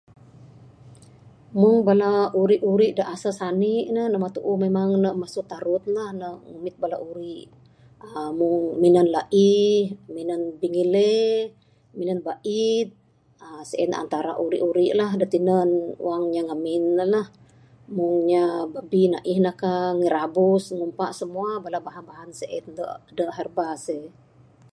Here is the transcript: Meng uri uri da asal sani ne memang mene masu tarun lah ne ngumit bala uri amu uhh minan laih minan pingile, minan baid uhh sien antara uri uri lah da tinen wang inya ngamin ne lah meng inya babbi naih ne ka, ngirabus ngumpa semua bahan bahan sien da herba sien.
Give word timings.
Meng 1.59 1.77
uri 2.41 2.57
uri 2.71 2.87
da 2.97 3.03
asal 3.13 3.33
sani 3.39 3.75
ne 3.95 4.03
memang 4.63 4.91
mene 4.93 5.09
masu 5.21 5.41
tarun 5.51 5.83
lah 5.95 6.09
ne 6.19 6.29
ngumit 6.49 6.75
bala 6.81 6.97
uri 7.09 7.37
amu 8.19 8.49
uhh 8.57 8.69
minan 8.83 9.07
laih 9.15 9.75
minan 10.15 10.41
pingile, 10.59 11.13
minan 11.99 12.19
baid 12.27 12.87
uhh 13.43 13.61
sien 13.69 13.91
antara 14.03 14.31
uri 14.45 14.59
uri 14.69 14.85
lah 14.99 15.11
da 15.19 15.25
tinen 15.33 15.69
wang 16.07 16.23
inya 16.29 16.41
ngamin 16.47 16.83
ne 16.97 17.05
lah 17.13 17.27
meng 17.95 18.13
inya 18.23 18.43
babbi 18.73 19.01
naih 19.13 19.37
ne 19.45 19.51
ka, 19.61 19.75
ngirabus 19.99 20.63
ngumpa 20.77 21.05
semua 21.19 21.49
bahan 21.87 22.03
bahan 22.09 22.29
sien 22.39 22.65
da 23.19 23.27
herba 23.37 23.67
sien. 23.85 24.03